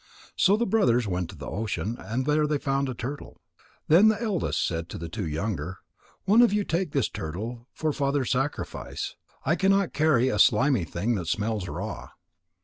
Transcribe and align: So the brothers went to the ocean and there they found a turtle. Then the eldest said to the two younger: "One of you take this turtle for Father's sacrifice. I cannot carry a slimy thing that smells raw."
So 0.35 0.57
the 0.57 0.65
brothers 0.65 1.07
went 1.07 1.29
to 1.29 1.35
the 1.35 1.45
ocean 1.45 1.95
and 1.99 2.25
there 2.25 2.47
they 2.47 2.57
found 2.57 2.89
a 2.89 2.95
turtle. 2.95 3.37
Then 3.87 4.07
the 4.07 4.19
eldest 4.19 4.65
said 4.65 4.89
to 4.89 4.97
the 4.97 5.09
two 5.09 5.27
younger: 5.27 5.77
"One 6.25 6.41
of 6.41 6.51
you 6.51 6.63
take 6.63 6.91
this 6.91 7.07
turtle 7.07 7.67
for 7.71 7.93
Father's 7.93 8.31
sacrifice. 8.31 9.15
I 9.45 9.55
cannot 9.55 9.93
carry 9.93 10.29
a 10.29 10.39
slimy 10.39 10.85
thing 10.85 11.13
that 11.13 11.27
smells 11.27 11.67
raw." 11.67 12.09